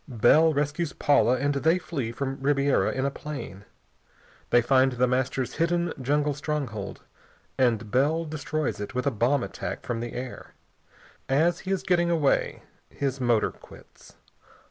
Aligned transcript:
Bell 0.07 0.51
rescues 0.51 0.93
Paula, 0.93 1.37
and 1.37 1.53
they 1.53 1.77
flee 1.77 2.11
from 2.11 2.41
Ribiera 2.41 2.91
in 2.91 3.05
a 3.05 3.11
plane. 3.11 3.65
They 4.49 4.63
find 4.63 4.93
The 4.93 5.05
Master's 5.05 5.57
hidden 5.57 5.93
jungle 6.01 6.33
stronghold, 6.33 7.03
and 7.55 7.91
Bell 7.91 8.25
destroys 8.25 8.79
it 8.79 8.95
with 8.95 9.05
a 9.05 9.11
bomb 9.11 9.43
attack 9.43 9.83
from 9.85 9.99
the 9.99 10.13
air. 10.13 10.55
As 11.29 11.59
he 11.69 11.71
is 11.71 11.83
getting 11.83 12.09
away 12.09 12.63
his 12.89 13.21
motor 13.21 13.51
quits. 13.51 14.15